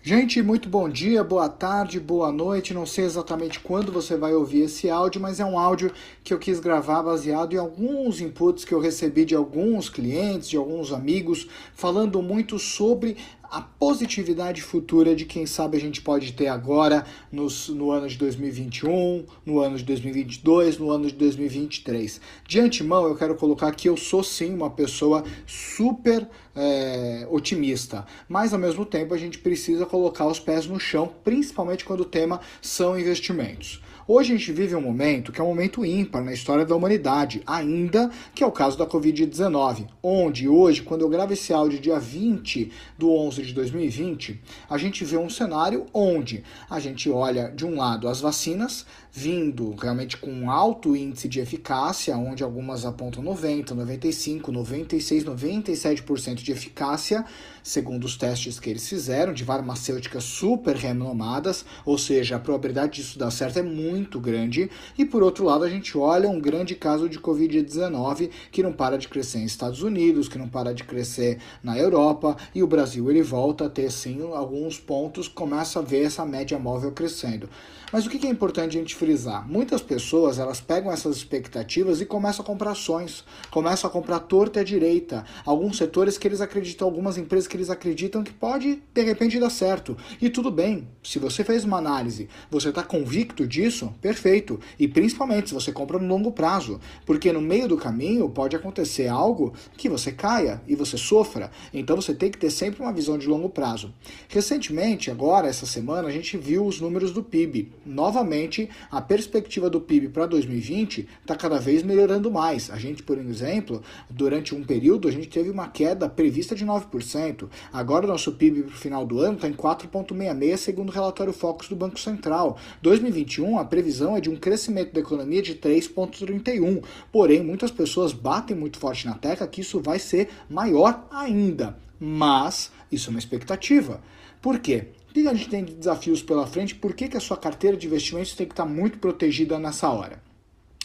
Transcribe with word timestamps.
Gente, 0.00 0.40
muito 0.40 0.68
bom 0.68 0.88
dia, 0.88 1.24
boa 1.24 1.48
tarde, 1.48 1.98
boa 1.98 2.30
noite. 2.30 2.72
Não 2.72 2.86
sei 2.86 3.04
exatamente 3.04 3.58
quando 3.58 3.90
você 3.90 4.16
vai 4.16 4.32
ouvir 4.32 4.60
esse 4.60 4.88
áudio, 4.88 5.20
mas 5.20 5.40
é 5.40 5.44
um 5.44 5.58
áudio 5.58 5.92
que 6.22 6.32
eu 6.32 6.38
quis 6.38 6.60
gravar 6.60 7.02
baseado 7.02 7.52
em 7.52 7.58
alguns 7.58 8.20
inputs 8.20 8.64
que 8.64 8.72
eu 8.72 8.78
recebi 8.78 9.24
de 9.24 9.34
alguns 9.34 9.88
clientes, 9.90 10.48
de 10.48 10.56
alguns 10.56 10.92
amigos, 10.92 11.48
falando 11.74 12.22
muito 12.22 12.60
sobre 12.60 13.16
a 13.50 13.62
positividade 13.62 14.60
futura 14.60 15.16
de 15.16 15.24
quem 15.24 15.46
sabe 15.46 15.76
a 15.76 15.80
gente 15.80 16.02
pode 16.02 16.32
ter 16.32 16.48
agora 16.48 17.04
nos, 17.32 17.68
no 17.68 17.90
ano 17.90 18.06
de 18.06 18.16
2021, 18.18 19.24
no 19.44 19.60
ano 19.60 19.76
de 19.76 19.84
2022, 19.84 20.78
no 20.78 20.90
ano 20.90 21.06
de 21.06 21.14
2023. 21.14 22.20
De 22.46 22.60
antemão, 22.60 23.06
eu 23.06 23.16
quero 23.16 23.34
colocar 23.34 23.72
que 23.72 23.88
eu 23.88 23.96
sou 23.96 24.22
sim 24.22 24.54
uma 24.54 24.70
pessoa 24.70 25.24
super 25.46 26.28
é, 26.58 27.24
otimista, 27.30 28.04
mas 28.28 28.52
ao 28.52 28.58
mesmo 28.58 28.84
tempo 28.84 29.14
a 29.14 29.18
gente 29.18 29.38
precisa 29.38 29.86
colocar 29.86 30.26
os 30.26 30.40
pés 30.40 30.66
no 30.66 30.80
chão, 30.80 31.12
principalmente 31.22 31.84
quando 31.84 32.00
o 32.00 32.04
tema 32.04 32.40
são 32.60 32.98
investimentos. 32.98 33.80
Hoje 34.10 34.32
a 34.32 34.38
gente 34.38 34.52
vive 34.52 34.74
um 34.74 34.80
momento 34.80 35.30
que 35.30 35.38
é 35.38 35.44
um 35.44 35.48
momento 35.48 35.84
ímpar 35.84 36.24
na 36.24 36.32
história 36.32 36.64
da 36.64 36.74
humanidade, 36.74 37.42
ainda 37.46 38.10
que 38.34 38.42
é 38.42 38.46
o 38.46 38.50
caso 38.50 38.76
da 38.76 38.86
Covid-19, 38.86 39.86
onde 40.02 40.48
hoje, 40.48 40.80
quando 40.80 41.02
eu 41.02 41.10
gravo 41.10 41.34
esse 41.34 41.52
áudio 41.52 41.78
dia 41.78 42.00
20 42.00 42.72
do 42.96 43.12
11 43.12 43.42
de 43.42 43.52
2020, 43.52 44.40
a 44.70 44.78
gente 44.78 45.04
vê 45.04 45.18
um 45.18 45.28
cenário 45.28 45.84
onde 45.92 46.42
a 46.70 46.80
gente 46.80 47.10
olha, 47.10 47.50
de 47.50 47.66
um 47.66 47.76
lado, 47.76 48.08
as 48.08 48.22
vacinas 48.22 48.86
vindo 49.12 49.74
realmente 49.74 50.16
com 50.16 50.30
um 50.30 50.50
alto 50.50 50.94
índice 50.94 51.28
de 51.28 51.40
eficácia, 51.40 52.16
onde 52.16 52.44
algumas 52.44 52.84
apontam 52.84 53.22
90, 53.22 53.74
95, 53.74 54.52
96, 54.52 55.24
97% 55.24 56.36
de 56.48 56.52
eficácia, 56.52 57.24
segundo 57.62 58.04
os 58.04 58.16
testes 58.16 58.58
que 58.58 58.70
eles 58.70 58.88
fizeram, 58.88 59.32
de 59.32 59.44
farmacêuticas 59.44 60.24
super 60.24 60.74
renomadas, 60.74 61.64
ou 61.84 61.98
seja, 61.98 62.36
a 62.36 62.38
probabilidade 62.38 63.02
disso 63.02 63.18
dar 63.18 63.30
certo 63.30 63.58
é 63.58 63.62
muito 63.62 64.18
grande. 64.18 64.70
E 64.96 65.04
por 65.04 65.22
outro 65.22 65.44
lado, 65.44 65.64
a 65.64 65.68
gente 65.68 65.96
olha 65.96 66.28
um 66.28 66.40
grande 66.40 66.74
caso 66.74 67.08
de 67.08 67.18
Covid-19 67.18 68.30
que 68.50 68.62
não 68.62 68.72
para 68.72 68.96
de 68.96 69.08
crescer 69.08 69.38
nos 69.38 69.50
Estados 69.50 69.82
Unidos, 69.82 70.28
que 70.28 70.38
não 70.38 70.48
para 70.48 70.72
de 70.72 70.84
crescer 70.84 71.38
na 71.62 71.78
Europa, 71.78 72.36
e 72.54 72.62
o 72.62 72.66
Brasil 72.66 73.10
ele 73.10 73.22
volta 73.22 73.66
a 73.66 73.70
ter 73.70 73.90
sim 73.90 74.18
alguns 74.32 74.78
pontos, 74.78 75.28
começa 75.28 75.78
a 75.78 75.82
ver 75.82 76.04
essa 76.04 76.24
média 76.24 76.58
móvel 76.58 76.92
crescendo. 76.92 77.48
Mas 77.90 78.04
o 78.04 78.10
que 78.10 78.26
é 78.26 78.30
importante 78.30 78.76
a 78.76 78.80
gente 78.80 78.94
frisar? 78.94 79.48
Muitas 79.48 79.80
pessoas 79.80 80.38
elas 80.38 80.60
pegam 80.60 80.92
essas 80.92 81.16
expectativas 81.16 82.02
e 82.02 82.06
começam 82.06 82.42
a 82.42 82.46
comprar 82.46 82.72
ações, 82.72 83.24
começam 83.50 83.88
a 83.88 83.92
comprar 83.92 84.20
torta 84.20 84.60
à 84.60 84.64
direita. 84.64 85.24
Alguns 85.44 85.78
setores 85.78 86.18
que 86.18 86.28
eles 86.28 86.37
acreditam, 86.40 86.86
algumas 86.86 87.18
empresas 87.18 87.46
que 87.46 87.56
eles 87.56 87.70
acreditam 87.70 88.22
que 88.22 88.32
pode 88.32 88.82
de 88.92 89.02
repente 89.02 89.38
dar 89.38 89.50
certo. 89.50 89.96
E 90.20 90.30
tudo 90.30 90.50
bem, 90.50 90.88
se 91.02 91.18
você 91.18 91.44
fez 91.44 91.64
uma 91.64 91.78
análise, 91.78 92.28
você 92.50 92.68
está 92.68 92.82
convicto 92.82 93.46
disso, 93.46 93.92
perfeito. 94.00 94.60
E 94.78 94.86
principalmente 94.86 95.48
se 95.48 95.54
você 95.54 95.72
compra 95.72 95.98
no 95.98 96.06
longo 96.06 96.32
prazo, 96.32 96.80
porque 97.06 97.32
no 97.32 97.40
meio 97.40 97.68
do 97.68 97.76
caminho 97.76 98.28
pode 98.28 98.56
acontecer 98.56 99.08
algo 99.08 99.52
que 99.76 99.88
você 99.88 100.12
caia 100.12 100.62
e 100.66 100.74
você 100.74 100.96
sofra. 100.96 101.50
Então 101.72 101.96
você 101.96 102.14
tem 102.14 102.30
que 102.30 102.38
ter 102.38 102.50
sempre 102.50 102.82
uma 102.82 102.92
visão 102.92 103.18
de 103.18 103.26
longo 103.26 103.48
prazo. 103.48 103.92
Recentemente, 104.28 105.10
agora 105.10 105.48
essa 105.48 105.66
semana, 105.66 106.08
a 106.08 106.12
gente 106.12 106.36
viu 106.36 106.64
os 106.66 106.80
números 106.80 107.12
do 107.12 107.22
PIB 107.22 107.72
novamente, 107.84 108.68
a 108.90 109.00
perspectiva 109.00 109.70
do 109.70 109.80
PIB 109.80 110.08
para 110.08 110.26
2020 110.26 111.08
está 111.20 111.34
cada 111.34 111.58
vez 111.58 111.82
melhorando 111.82 112.30
mais. 112.30 112.70
A 112.70 112.76
gente, 112.76 113.02
por 113.02 113.18
exemplo, 113.18 113.82
durante 114.08 114.54
um 114.54 114.62
período, 114.62 115.08
a 115.08 115.10
gente 115.10 115.28
teve 115.28 115.50
uma 115.50 115.68
queda 115.68 116.08
prevista 116.28 116.54
de 116.54 116.66
9%. 116.66 117.48
Agora 117.72 118.04
o 118.04 118.08
nosso 118.08 118.32
PIB 118.32 118.64
para 118.64 118.74
o 118.74 118.76
final 118.76 119.06
do 119.06 119.18
ano 119.18 119.36
está 119.36 119.48
em 119.48 119.54
4,66%, 119.54 120.56
segundo 120.58 120.90
o 120.90 120.92
relatório 120.92 121.32
Focus 121.32 121.68
do 121.68 121.76
Banco 121.76 121.98
Central. 121.98 122.58
2021, 122.82 123.58
a 123.58 123.64
previsão 123.64 124.14
é 124.14 124.20
de 124.20 124.28
um 124.28 124.36
crescimento 124.36 124.92
da 124.92 125.00
economia 125.00 125.40
de 125.40 125.54
3,31%. 125.54 126.84
Porém, 127.10 127.42
muitas 127.42 127.70
pessoas 127.70 128.12
batem 128.12 128.54
muito 128.54 128.78
forte 128.78 129.06
na 129.06 129.14
tecla 129.14 129.46
que 129.46 129.62
isso 129.62 129.80
vai 129.80 129.98
ser 129.98 130.28
maior 130.50 131.06
ainda. 131.10 131.78
Mas 131.98 132.70
isso 132.92 133.08
é 133.08 133.10
uma 133.10 133.18
expectativa. 133.18 134.02
Por 134.42 134.58
quê? 134.58 134.88
O 135.08 135.14
que 135.14 135.26
a 135.26 135.32
gente 135.32 135.48
tem 135.48 135.64
de 135.64 135.74
desafios 135.74 136.22
pela 136.22 136.46
frente? 136.46 136.74
Por 136.74 136.92
que, 136.92 137.08
que 137.08 137.16
a 137.16 137.20
sua 137.20 137.38
carteira 137.38 137.74
de 137.76 137.86
investimentos 137.86 138.34
tem 138.34 138.46
que 138.46 138.52
estar 138.52 138.66
muito 138.66 138.98
protegida 138.98 139.58
nessa 139.58 139.88
hora? 139.88 140.27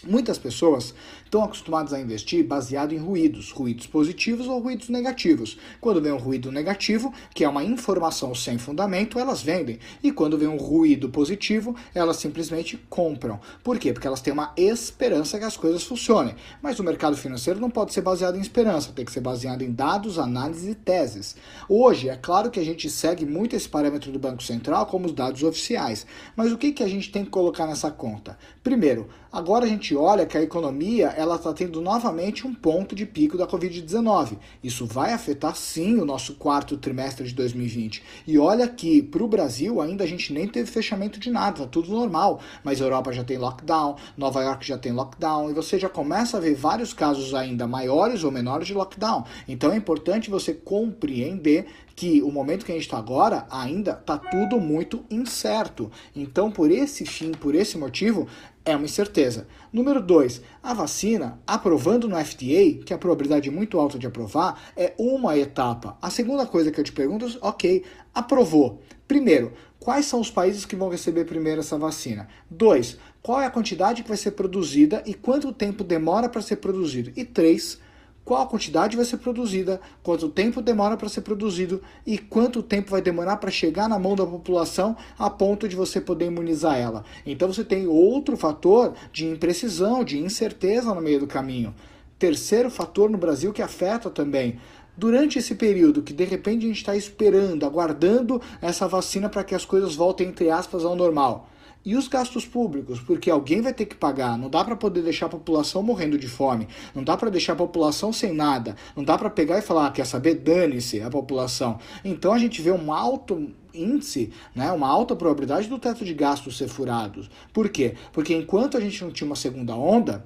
Muitas 0.06 0.38
pessoas 0.38 0.94
estão 1.24 1.44
acostumadas 1.44 1.94
a 1.94 2.00
investir 2.00 2.46
baseado 2.46 2.94
em 2.94 2.98
ruídos, 2.98 3.52
ruídos 3.52 3.88
positivos 3.88 4.48
ou 4.48 4.60
ruídos 4.60 4.90
negativos. 4.90 5.58
Quando 5.80 6.02
vem 6.02 6.12
um 6.12 6.18
ruído 6.18 6.52
negativo, 6.52 7.14
que 7.34 7.44
é 7.44 7.50
uma 7.50 7.64
informação 7.64 8.36
sem 8.36 8.58
fundamento, 8.58 9.18
elas 9.18 9.42
vendem. 9.42 9.80
E 10.04 10.12
quando 10.12 10.38
vem 10.38 10.48
um 10.48 10.58
ruído 10.58 11.08
positivo, 11.08 11.74
elas 11.96 12.18
simplesmente 12.18 12.78
compram. 12.90 13.40
Por 13.64 13.80
quê? 13.80 13.94
Porque 13.94 14.06
elas 14.06 14.20
têm 14.20 14.34
uma 14.34 14.54
esperança 14.58 15.40
que 15.40 15.46
as 15.46 15.56
coisas 15.56 15.84
funcionem. 15.84 16.36
Mas 16.62 16.78
o 16.80 16.84
mercado 16.84 17.16
financeiro 17.16 17.60
não 17.60 17.70
pode 17.70 17.94
ser 17.94 18.02
baseado 18.02 18.38
em 18.38 18.42
esperança, 18.42 18.92
tem 18.94 19.06
que 19.06 19.12
ser 19.12 19.22
baseado 19.22 19.62
em 19.62 19.72
dados, 19.72 20.20
análises 20.20 20.70
e 20.70 20.76
teses. 20.76 21.36
Hoje, 21.70 22.10
é 22.10 22.18
claro 22.18 22.52
que 22.52 22.60
a 22.60 22.66
gente 22.66 22.90
segue 22.90 23.26
muito 23.26 23.56
esse 23.56 23.70
parâmetro 23.70 24.12
do 24.12 24.20
Banco 24.20 24.44
Central 24.44 24.86
como 24.86 25.06
os 25.06 25.14
dados 25.14 25.42
oficiais. 25.44 26.06
Mas 26.36 26.52
o 26.52 26.58
que, 26.58 26.74
que 26.74 26.84
a 26.84 26.90
gente 26.90 27.10
tem 27.10 27.24
que 27.24 27.32
colocar 27.32 27.66
nessa 27.66 27.90
conta? 27.90 28.38
Primeiro, 28.62 29.08
agora 29.32 29.66
a 29.66 29.68
gente 29.68 29.93
olha 29.96 30.26
que 30.26 30.38
a 30.38 30.42
economia 30.42 31.08
ela 31.18 31.36
está 31.36 31.54
tendo 31.54 31.82
novamente 31.82 32.46
um 32.48 32.54
ponto 32.54 32.96
de 32.96 33.06
pico 33.06 33.38
da 33.38 33.48
Covid-19. 33.48 34.38
Isso 34.64 34.86
vai 34.86 35.14
afetar 35.14 35.56
sim 35.56 36.00
o 36.00 36.06
nosso 36.06 36.36
quarto 36.36 36.78
trimestre 36.78 37.28
de 37.28 37.34
2020. 37.34 38.04
E 38.28 38.38
olha 38.38 38.68
que 38.68 39.02
para 39.02 39.24
o 39.24 39.28
Brasil 39.28 39.82
ainda 39.82 40.04
a 40.04 40.08
gente 40.08 40.32
nem 40.34 40.48
teve 40.48 40.70
fechamento 40.70 41.20
de 41.20 41.30
nada, 41.30 41.64
tá 41.64 41.68
tudo 41.68 41.92
normal. 41.92 42.40
Mas 42.64 42.82
a 42.82 42.86
Europa 42.86 43.12
já 43.12 43.24
tem 43.24 43.38
lockdown, 43.38 43.96
Nova 44.18 44.42
York 44.42 44.66
já 44.66 44.78
tem 44.78 44.92
lockdown, 44.92 45.50
e 45.50 45.54
você 45.54 45.80
já 45.80 45.90
começa 45.90 46.38
a 46.38 46.40
ver 46.40 46.56
vários 46.56 46.94
casos 46.94 47.34
ainda 47.34 47.68
maiores 47.68 48.24
ou 48.24 48.32
menores 48.32 48.68
de 48.68 48.74
lockdown. 48.74 49.24
Então 49.48 49.72
é 49.72 49.76
importante 49.76 50.30
você 50.30 50.54
compreender 50.54 51.68
que 51.96 52.22
o 52.22 52.32
momento 52.32 52.66
que 52.66 52.72
a 52.72 52.76
gente 52.76 52.86
está 52.86 52.98
agora 52.98 53.46
ainda 53.50 53.92
está 53.92 54.18
tudo 54.18 54.60
muito 54.60 55.06
incerto. 55.10 55.92
Então, 56.16 56.52
por 56.52 56.72
esse 56.72 57.06
fim, 57.06 57.32
por 57.32 57.54
esse 57.54 57.78
motivo, 57.78 58.28
é 58.66 58.76
uma 58.76 58.86
incerteza. 58.86 59.48
Número 59.72 60.02
2, 60.02 60.42
a 60.62 60.74
vacina, 60.74 61.40
aprovando 61.46 62.08
no 62.08 62.16
FDA, 62.16 62.84
que 62.86 62.94
a 62.94 62.98
probabilidade 62.98 63.50
é 63.50 63.52
muito 63.52 63.80
alta 63.80 64.00
de 64.00 64.08
aprovar, 64.08 64.72
é 64.76 64.94
uma 64.98 65.38
etapa. 65.38 65.98
A 66.02 66.10
segunda 66.10 66.46
coisa 66.46 66.72
que 66.72 66.80
eu 66.80 66.84
te 66.84 66.92
pergunto 66.92 67.26
é, 67.26 67.32
ok, 67.42 67.84
aprovou. 68.14 68.82
Primeiro, 69.08 69.54
quais 69.80 70.06
são 70.06 70.20
os 70.20 70.32
países 70.32 70.66
que 70.66 70.76
vão 70.76 70.90
receber 70.90 71.26
primeiro 71.26 71.60
essa 71.60 71.78
vacina? 71.78 72.28
Dois, 72.50 72.98
qual 73.22 73.42
é 73.42 73.46
a 73.46 73.52
quantidade 73.52 74.02
que 74.02 74.08
vai 74.08 74.18
ser 74.18 74.32
produzida 74.32 75.04
e 75.06 75.14
quanto 75.14 75.52
tempo 75.52 75.84
demora 75.84 76.30
para 76.30 76.42
ser 76.42 76.58
produzido? 76.58 77.12
E 77.16 77.26
três, 77.26 77.80
qual 78.26 78.44
a 78.44 78.48
quantidade 78.48 78.96
vai 78.96 79.06
ser 79.06 79.18
produzida, 79.18 79.82
quanto 80.02 80.30
tempo 80.30 80.62
demora 80.62 80.96
para 80.96 81.10
ser 81.10 81.22
produzido 81.22 81.82
e 82.06 82.18
quanto 82.18 82.64
tempo 82.64 82.92
vai 82.92 83.02
demorar 83.02 83.38
para 83.38 83.52
chegar 83.52 83.90
na 83.90 84.00
mão 84.00 84.16
da 84.16 84.26
população 84.26 84.96
a 85.18 85.30
ponto 85.30 85.68
de 85.68 85.76
você 85.76 86.00
poder 86.00 86.26
imunizar 86.26 86.78
ela. 86.78 87.04
Então 87.26 87.52
você 87.52 87.64
tem 87.64 87.88
outro 87.88 88.38
fator 88.38 88.94
de 89.12 89.28
imprecisão, 89.28 90.04
de 90.04 90.20
incerteza 90.20 90.94
no 90.94 91.02
meio 91.02 91.20
do 91.20 91.28
caminho. 91.28 91.74
Terceiro 92.18 92.70
fator 92.70 93.10
no 93.10 93.18
Brasil 93.18 93.52
que 93.52 93.62
afeta 93.62 94.10
também 94.10 94.60
durante 94.96 95.40
esse 95.40 95.56
período 95.56 96.02
que 96.02 96.14
de 96.14 96.24
repente 96.24 96.66
a 96.66 96.68
gente 96.68 96.78
está 96.78 96.96
esperando, 96.96 97.66
aguardando 97.66 98.42
essa 98.62 98.88
vacina 98.88 99.28
para 99.28 99.44
que 99.44 99.56
as 99.56 99.66
coisas 99.66 99.96
voltem, 99.96 100.28
entre 100.28 100.50
aspas, 100.50 100.86
ao 100.86 100.96
normal. 100.96 101.50
E 101.86 101.96
os 101.96 102.08
gastos 102.08 102.46
públicos, 102.46 103.02
porque 103.02 103.30
alguém 103.30 103.62
vai 103.62 103.74
ter 103.74 103.86
que 103.86 103.96
pagar. 103.96 104.38
Não 104.38 104.50
dá 104.50 104.64
para 104.64 104.76
poder 104.76 105.02
deixar 105.02 105.26
a 105.26 105.30
população 105.30 105.84
morrendo 105.84 106.18
de 106.18 106.30
fome. 106.30 106.68
Não 106.96 107.04
dá 107.04 107.18
para 107.18 107.30
deixar 107.30 107.54
a 107.54 107.58
população 107.58 108.14
sem 108.14 108.34
nada. 108.34 108.76
Não 108.96 109.04
dá 109.04 109.18
para 109.18 109.30
pegar 109.30 109.58
e 109.58 109.62
falar, 109.62 109.88
ah, 109.88 109.92
quer 109.92 110.06
saber? 110.06 110.36
Dane-se 110.36 111.02
a 111.02 111.10
população. 111.10 111.80
Então 112.06 112.32
a 112.32 112.40
gente 112.40 112.62
vê 112.62 112.72
um 112.72 112.94
alto 112.94 113.52
índice, 113.74 114.32
né, 114.56 114.72
uma 114.72 114.88
alta 114.88 115.16
probabilidade 115.16 115.68
do 115.68 115.80
teto 115.80 116.06
de 116.06 116.14
gastos 116.14 116.58
ser 116.58 116.68
furado. 116.68 117.28
Por 117.52 117.70
quê? 117.70 117.96
Porque 118.12 118.34
enquanto 118.34 118.78
a 118.78 118.80
gente 118.80 119.04
não 119.04 119.12
tinha 119.12 119.28
uma 119.28 119.36
segunda 119.36 119.76
onda, 119.76 120.24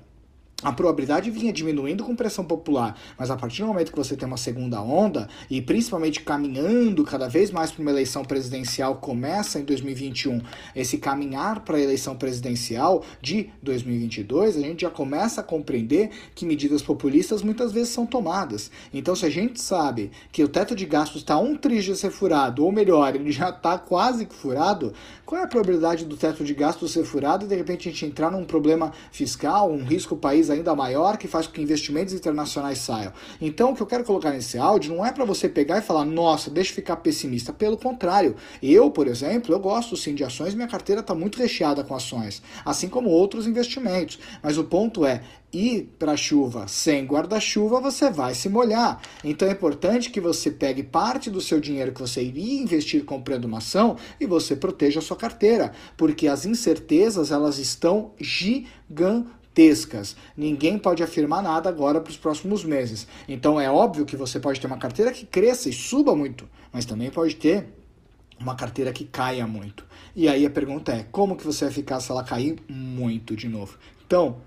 a 0.63 0.71
probabilidade 0.71 1.30
vinha 1.30 1.54
diminuindo 1.54 2.04
com 2.04 2.15
pressão 2.15 2.44
popular, 2.44 3.00
mas 3.15 3.30
a 3.30 3.38
partir 3.38 3.62
do 3.62 3.68
momento 3.68 3.92
que 3.92 3.98
você 3.98 4.18
tem 4.18 4.27
uma 4.27 4.38
segunda 4.38 4.81
onda, 4.81 5.30
e 5.51 5.62
principalmente 5.62 6.21
caminhando 6.21 7.04
cada 7.04 7.30
vez 7.30 7.51
mais 7.51 7.71
para 7.71 7.83
uma 7.83 7.92
eleição 7.92 8.25
presidencial, 8.25 8.95
começa 8.95 9.59
em 9.59 9.63
2021 9.63 10.42
esse 10.75 10.98
caminhar 10.98 11.59
para 11.59 11.77
a 11.77 11.80
eleição 11.81 12.15
presidencial 12.15 13.04
de 13.21 13.51
2022, 13.62 14.57
a 14.57 14.62
gente 14.62 14.81
já 14.81 14.89
começa 14.89 15.42
a 15.42 15.44
compreender 15.44 16.09
que 16.33 16.44
medidas 16.44 16.81
populistas 16.81 17.44
muitas 17.44 17.71
vezes 17.71 17.89
são 17.89 18.07
tomadas. 18.07 18.71
Então, 18.92 19.15
se 19.15 19.27
a 19.27 19.30
gente 19.30 19.62
sabe 19.62 20.09
que 20.31 20.44
o 20.44 20.48
teto 20.48 20.75
de 20.75 20.88
gastos 20.88 21.21
está 21.21 21.38
um 21.38 21.56
trilho 21.56 21.83
de 21.83 21.95
ser 21.95 22.09
furado, 22.09 22.65
ou 22.65 22.71
melhor, 22.71 23.13
ele 23.15 23.31
já 23.31 23.50
está 23.50 23.77
quase 23.77 24.25
que 24.25 24.33
furado, 24.33 24.92
qual 25.24 25.39
é 25.39 25.44
a 25.44 25.48
probabilidade 25.48 26.04
do 26.04 26.18
teto 26.18 26.44
de 26.44 26.56
gastos 26.56 26.94
ser 26.94 27.04
furado 27.04 27.45
e 27.45 27.48
de 27.48 27.56
repente 27.56 27.88
a 27.88 27.92
gente 27.92 28.07
entrar 28.07 28.31
num 28.31 28.44
problema 28.44 28.92
fiscal, 29.12 29.71
um 29.71 29.83
risco 29.83 30.15
país 30.15 30.47
ainda 30.50 30.76
maior 30.76 31.18
que 31.18 31.28
faz 31.28 31.48
com 31.48 31.54
que 31.54 31.62
investimentos 31.62 32.14
internacionais 32.14 32.80
saiam. 32.80 33.14
Então, 33.42 33.72
o 33.72 33.76
que 33.76 33.82
eu 33.82 33.88
quero 33.88 34.04
colocar 34.04 34.32
nesse 34.32 34.58
áudio 34.58 34.96
não 34.96 35.06
é 35.06 35.12
para 35.12 35.26
você 35.26 35.48
pegar 35.48 35.78
e 35.78 35.82
falar, 35.82 36.06
nossa, 36.06 36.50
deixa 36.50 36.72
eu 36.72 36.76
ficar 36.76 36.98
pessimista. 36.98 37.54
Pelo 37.54 37.78
contrário, 37.78 38.36
eu, 38.62 38.90
por 38.92 39.08
exemplo, 39.08 39.54
eu 39.54 39.60
gosto 39.60 39.96
sim 39.98 40.14
de 40.14 40.24
ações, 40.24 40.54
minha 40.54 40.68
carteira 40.68 41.02
está 41.02 41.14
muito 41.14 41.38
recheada 41.38 41.84
com 41.84 41.96
ações, 41.96 42.42
assim 42.66 42.88
como 42.88 43.10
outros 43.10 43.48
investimentos. 43.48 44.20
Mas 44.42 44.58
o 44.58 44.64
ponto 44.64 45.06
é, 45.06 45.22
ir 45.52 45.94
para 45.98 46.14
a 46.14 46.18
chuva 46.18 46.68
sem 46.68 47.06
guarda-chuva, 47.06 47.80
você 47.80 48.10
vai 48.10 48.36
se 48.36 48.50
molhar. 48.50 49.02
Então 49.24 49.48
é 49.48 49.52
importante 49.52 50.10
que 50.10 50.20
você 50.20 50.52
pegue 50.52 50.84
parte 50.84 51.30
do 51.30 51.42
seu 51.42 51.60
dinheiro 51.60 51.94
que 51.94 52.02
você 52.02 52.24
iria 52.24 52.62
investir 52.62 53.04
comprando 53.06 53.46
uma 53.46 53.60
ação 53.60 53.98
e 54.20 54.26
você 54.26 54.56
proteja 54.56 55.00
a 55.00 55.04
sua 55.04 55.18
carteira, 55.18 55.72
porque 55.96 56.28
as 56.28 56.46
incertezas 56.46 57.32
elas 57.32 57.58
estão 57.58 58.12
gigantescas. 59.57 60.15
Ninguém 60.36 60.77
pode 60.77 61.01
afirmar 61.01 61.42
nada 61.42 61.68
agora 61.68 62.00
para 62.00 62.12
os 62.12 62.18
próximos 62.18 62.63
meses. 62.63 63.07
Então 63.27 63.59
é 63.59 63.69
óbvio 63.69 64.06
que 64.06 64.15
você 64.15 64.39
pode 64.39 64.62
ter 64.62 64.68
uma 64.68 64.77
carteira 64.77 65.12
que 65.12 65.25
cresça 65.25 65.69
e 65.69 65.74
suba 65.74 66.15
muito, 66.15 66.48
mas 66.71 66.86
também 66.86 67.09
pode 67.09 67.36
ter 67.36 67.68
uma 68.39 68.56
carteira 68.56 68.94
que 68.94 69.04
caia 69.04 69.48
muito. 69.48 69.83
E 70.15 70.27
aí 70.27 70.45
a 70.45 70.50
pergunta 70.50 70.92
é, 70.92 71.04
como 71.12 71.36
que 71.36 71.44
você 71.44 71.65
vai 71.65 71.74
ficar 71.74 72.00
se 72.00 72.12
ela 72.12 72.24
cair 72.24 72.57
muito 72.69 73.36
de 73.36 73.50
novo? 73.50 73.77
Então, 74.06 74.38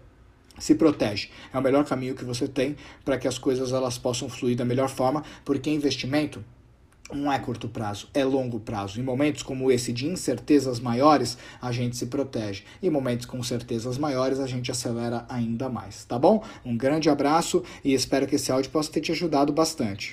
se 0.58 0.74
protege. 0.74 1.30
É 1.52 1.58
o 1.58 1.62
melhor 1.62 1.84
caminho 1.84 2.14
que 2.14 2.24
você 2.24 2.46
tem 2.46 2.76
para 3.04 3.18
que 3.18 3.26
as 3.26 3.38
coisas 3.38 3.72
elas 3.72 3.98
possam 3.98 4.28
fluir 4.28 4.56
da 4.56 4.64
melhor 4.64 4.88
forma, 4.88 5.24
porque 5.44 5.70
investimento 5.70 6.44
não 7.12 7.32
é 7.32 7.38
curto 7.38 7.68
prazo, 7.68 8.08
é 8.14 8.24
longo 8.24 8.60
prazo. 8.60 9.00
Em 9.00 9.02
momentos 9.02 9.42
como 9.42 9.70
esse 9.70 9.92
de 9.92 10.06
incertezas 10.06 10.80
maiores, 10.80 11.36
a 11.60 11.72
gente 11.72 11.96
se 11.96 12.06
protege. 12.06 12.64
Em 12.82 12.90
momentos 12.90 13.26
com 13.26 13.42
certezas 13.42 13.98
maiores, 13.98 14.38
a 14.40 14.46
gente 14.46 14.70
acelera 14.70 15.24
ainda 15.28 15.68
mais, 15.68 16.04
tá 16.04 16.18
bom? 16.18 16.42
Um 16.64 16.76
grande 16.76 17.08
abraço 17.08 17.62
e 17.84 17.92
espero 17.94 18.26
que 18.26 18.36
esse 18.36 18.50
áudio 18.50 18.70
possa 18.70 18.90
ter 18.90 19.00
te 19.00 19.12
ajudado 19.12 19.52
bastante. 19.52 20.12